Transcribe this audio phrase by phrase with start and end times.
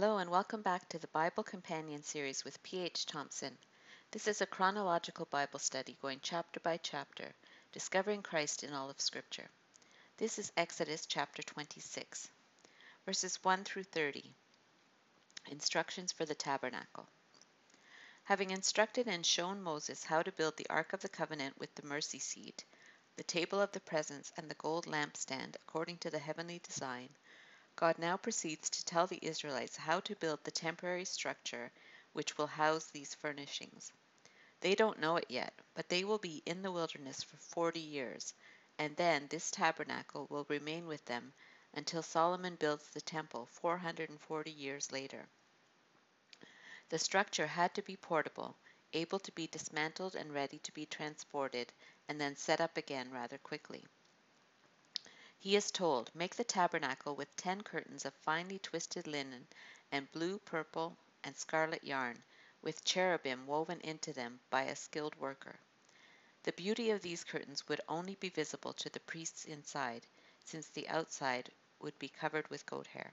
[0.00, 3.04] Hello, and welcome back to the Bible Companion series with P.H.
[3.06, 3.58] Thompson.
[4.12, 7.34] This is a chronological Bible study going chapter by chapter,
[7.72, 9.48] discovering Christ in all of Scripture.
[10.16, 12.28] This is Exodus chapter 26,
[13.06, 14.30] verses 1 through 30.
[15.50, 17.08] Instructions for the tabernacle.
[18.22, 21.84] Having instructed and shown Moses how to build the Ark of the Covenant with the
[21.84, 22.62] mercy seat,
[23.16, 27.08] the table of the presence, and the gold lampstand according to the heavenly design,
[27.80, 31.70] God now proceeds to tell the Israelites how to build the temporary structure
[32.12, 33.92] which will house these furnishings.
[34.60, 38.34] They don't know it yet, but they will be in the wilderness for forty years,
[38.78, 41.32] and then this tabernacle will remain with them
[41.72, 45.28] until Solomon builds the temple 440 years later.
[46.88, 48.56] The structure had to be portable,
[48.92, 51.72] able to be dismantled and ready to be transported,
[52.08, 53.86] and then set up again rather quickly.
[55.40, 59.46] He is told, Make the tabernacle with ten curtains of finely twisted linen
[59.92, 62.24] and blue, purple, and scarlet yarn,
[62.60, 65.60] with cherubim woven into them by a skilled worker.
[66.42, 70.08] The beauty of these curtains would only be visible to the priests inside,
[70.44, 73.12] since the outside would be covered with goat hair.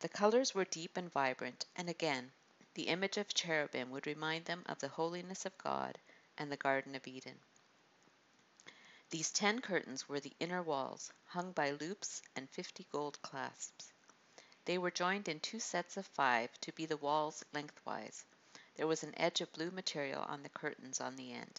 [0.00, 2.32] The colors were deep and vibrant, and again,
[2.74, 5.98] the image of cherubim would remind them of the holiness of God
[6.36, 7.38] and the Garden of Eden.
[9.10, 13.90] These ten curtains were the inner walls, hung by loops and fifty gold clasps.
[14.66, 18.26] They were joined in two sets of five to be the walls lengthwise.
[18.74, 21.58] There was an edge of blue material on the curtains on the end.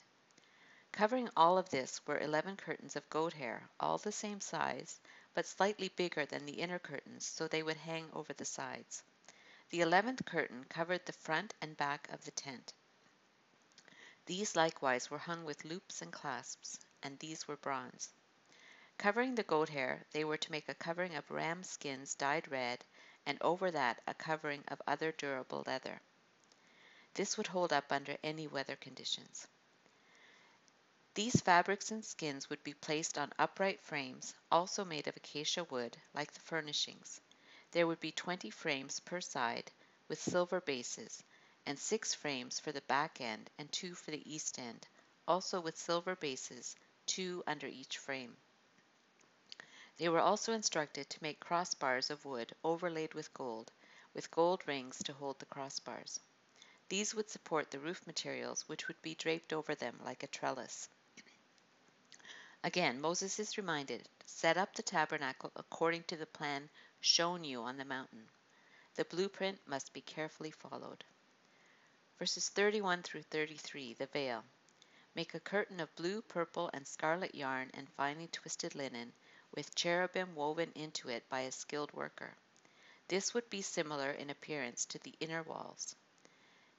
[0.91, 4.99] Covering all of this were eleven curtains of goat hair, all the same size,
[5.33, 9.01] but slightly bigger than the inner curtains, so they would hang over the sides.
[9.71, 12.73] The eleventh curtain covered the front and back of the tent.
[14.27, 18.09] These likewise were hung with loops and clasps, and these were bronze.
[18.97, 22.83] Covering the goat hair, they were to make a covering of ram skins dyed red,
[23.25, 26.01] and over that a covering of other durable leather.
[27.13, 29.47] This would hold up under any weather conditions.
[31.15, 35.97] These fabrics and skins would be placed on upright frames, also made of acacia wood,
[36.13, 37.19] like the furnishings.
[37.71, 39.71] There would be twenty frames per side,
[40.07, 41.23] with silver bases,
[41.65, 44.87] and six frames for the back end and two for the east end,
[45.27, 46.75] also with silver bases,
[47.09, 48.37] two under each frame.
[49.97, 53.71] They were also instructed to make crossbars of wood overlaid with gold,
[54.13, 56.19] with gold rings to hold the crossbars.
[56.87, 60.87] These would support the roof materials, which would be draped over them like a trellis.
[62.63, 66.69] Again, Moses is reminded set up the tabernacle according to the plan
[67.01, 68.29] shown you on the mountain.
[68.93, 71.03] The blueprint must be carefully followed.
[72.19, 74.43] Verses 31 through 33, the veil.
[75.15, 79.13] Make a curtain of blue, purple, and scarlet yarn and finely twisted linen,
[79.51, 82.35] with cherubim woven into it by a skilled worker.
[83.07, 85.95] This would be similar in appearance to the inner walls.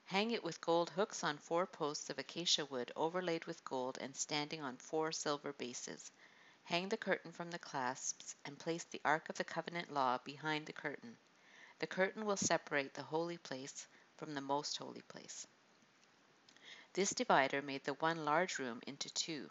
[0.04, 4.16] Hang it with gold hooks on four posts of acacia wood overlaid with gold and
[4.16, 6.10] standing on four silver bases.
[6.64, 10.66] Hang the curtain from the clasps and place the Ark of the Covenant law behind
[10.66, 11.16] the curtain.
[11.80, 13.86] The curtain will separate the holy place
[14.16, 15.46] from the most holy place.
[16.92, 19.48] This divider made the one large room into two.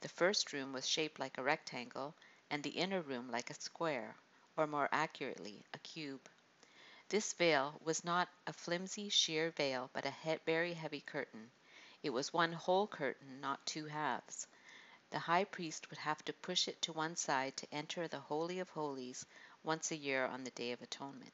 [0.00, 2.14] The first room was shaped like a rectangle,
[2.50, 4.14] and the inner room like a square,
[4.58, 6.28] or more accurately, a cube.
[7.08, 11.50] This veil was not a flimsy, sheer veil, but a he- very heavy curtain.
[12.02, 14.46] It was one whole curtain, not two halves.
[15.08, 18.58] The high priest would have to push it to one side to enter the Holy
[18.58, 19.24] of Holies
[19.62, 21.32] once a year on the Day of Atonement.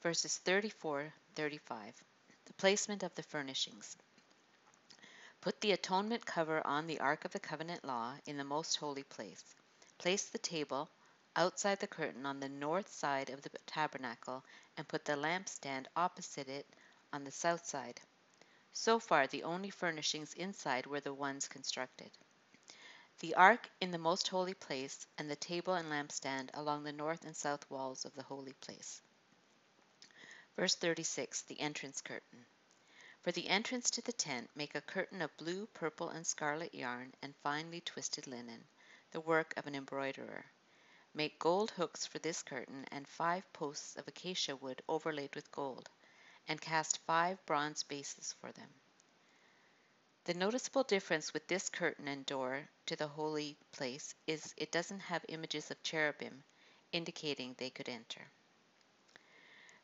[0.00, 2.04] Verses 34 35.
[2.44, 3.96] The placement of the furnishings.
[5.48, 9.02] Put the atonement cover on the Ark of the Covenant law in the most holy
[9.02, 9.54] place.
[9.96, 10.90] Place the table
[11.34, 14.44] outside the curtain on the north side of the tabernacle
[14.76, 16.66] and put the lampstand opposite it
[17.14, 17.98] on the south side.
[18.74, 22.10] So far, the only furnishings inside were the ones constructed.
[23.20, 27.24] The ark in the most holy place, and the table and lampstand along the north
[27.24, 29.00] and south walls of the holy place.
[30.56, 32.44] Verse 36 The entrance curtain.
[33.28, 37.12] For the entrance to the tent, make a curtain of blue, purple, and scarlet yarn
[37.20, 38.66] and finely twisted linen,
[39.10, 40.46] the work of an embroiderer.
[41.12, 45.90] Make gold hooks for this curtain and five posts of acacia wood overlaid with gold,
[46.46, 48.70] and cast five bronze bases for them.
[50.24, 55.00] The noticeable difference with this curtain and door to the holy place is it doesn't
[55.00, 56.44] have images of cherubim,
[56.92, 58.30] indicating they could enter.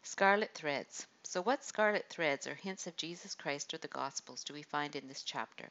[0.06, 1.06] Scarlet threads.
[1.22, 4.94] So, what scarlet threads or hints of Jesus Christ or the Gospels do we find
[4.94, 5.70] in this chapter?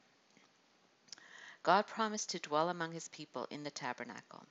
[1.62, 4.44] God promised to dwell among his people in the tabernacle.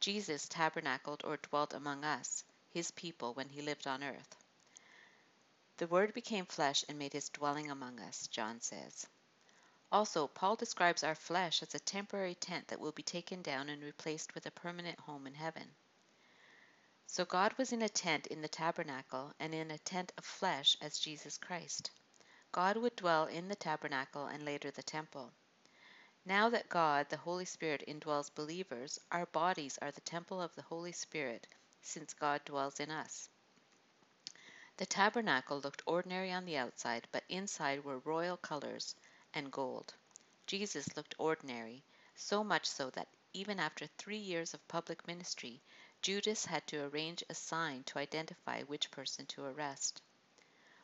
[0.00, 2.42] Jesus tabernacled or dwelt among us.
[2.70, 4.36] his people, when he lived on earth.
[5.76, 9.06] The Word became flesh and made his dwelling among us, John says.
[9.92, 13.84] Also, Paul describes our flesh as a temporary tent that will be taken down and
[13.84, 15.70] replaced with a permanent home in heaven.
[17.12, 20.78] So God was in a tent in the tabernacle and in a tent of flesh
[20.80, 21.90] as Jesus Christ.
[22.52, 25.30] God would dwell in the tabernacle and later the temple.
[26.24, 30.62] Now that God, the Holy Spirit, indwells believers, our bodies are the temple of the
[30.62, 31.46] Holy Spirit,
[31.82, 33.28] since God dwells in us.
[34.78, 38.94] The tabernacle looked ordinary on the outside, but inside were royal colors
[39.34, 39.92] and gold.
[40.46, 45.60] Jesus looked ordinary, so much so that even after three years of public ministry,
[46.02, 50.02] Judas had to arrange a sign to identify which person to arrest.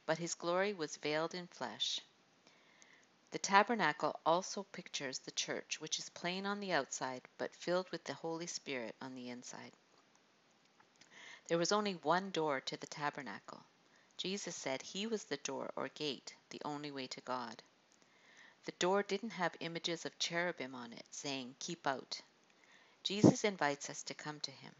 [0.06, 2.00] But his glory was veiled in flesh.
[3.32, 8.04] The tabernacle also pictures the church, which is plain on the outside, but filled with
[8.04, 9.72] the Holy Spirit on the inside.
[11.48, 13.64] There was only one door to the tabernacle.
[14.16, 17.62] Jesus said he was the door or gate, the only way to God.
[18.66, 22.20] The door didn't have images of cherubim on it saying, Keep out.
[23.02, 24.74] Jesus invites us to come to him.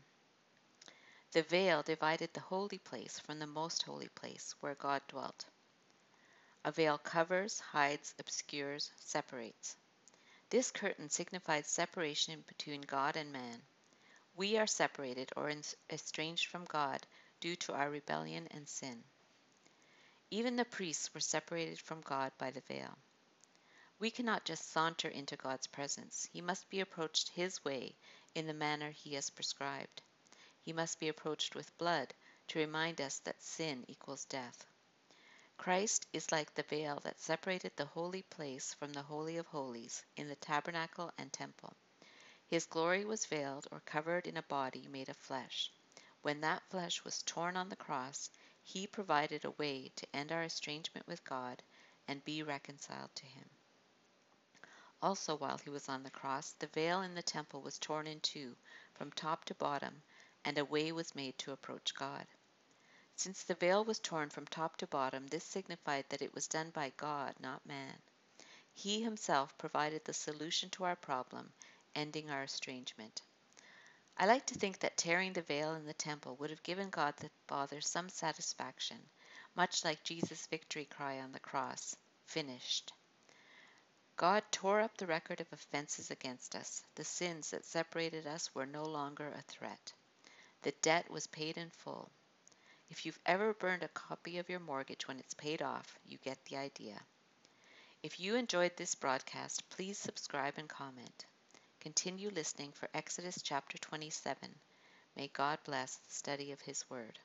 [1.33, 5.45] The veil divided the holy place from the most holy place where God dwelt.
[6.65, 9.77] A veil covers, hides, obscures, separates.
[10.49, 13.63] This curtain signifies separation between God and man.
[14.37, 15.53] We are separated or
[15.91, 17.07] estranged from God
[17.41, 19.05] due to our rebellion and sin.
[20.31, 22.97] Even the priests were separated from God by the veil.
[23.99, 26.27] We cannot just saunter into God's presence.
[26.33, 27.97] He must be approached His way
[28.35, 30.01] in the manner He has prescribed.
[30.69, 32.13] He must be approached with blood
[32.49, 34.67] to remind us that sin equals death.
[35.57, 40.05] Christ is like the veil that separated the holy place from the Holy of Holies
[40.15, 41.75] in the tabernacle and temple.
[42.47, 45.73] His glory was veiled or covered in a body made of flesh.
[46.21, 48.29] When that flesh was torn on the cross,
[48.63, 51.63] He provided a way to end our estrangement with God
[52.07, 53.49] and be reconciled to Him.
[55.01, 58.21] Also, while he was on the cross, the veil in the temple was torn in
[58.21, 58.55] two,
[58.93, 60.03] from top to bottom,
[60.49, 62.27] and a way was made to approach God.
[63.17, 66.71] Since the veil was torn from top to bottom, this signified that it was done
[66.71, 67.99] by God, not man.
[68.73, 71.53] He himself provided the solution to our problem,
[71.95, 73.21] ending our estrangement.
[74.17, 77.15] I like to think that tearing the veil in the temple would have given God
[77.19, 79.11] the Father some satisfaction,
[79.55, 82.95] much like Jesus' victory cry on the cross finished.
[84.17, 86.83] God tore up the record of offenses against us.
[86.95, 89.93] The sins that separated us were no longer a threat.
[90.63, 92.11] The debt was paid in full.
[92.91, 96.45] If you've ever burned a copy of your mortgage when it's paid off, you get
[96.45, 97.01] the idea.
[98.03, 101.27] If you enjoyed this broadcast, please subscribe and comment.
[101.81, 104.55] Continue listening for Exodus chapter 27.
[105.17, 107.19] May God bless the study of His Word.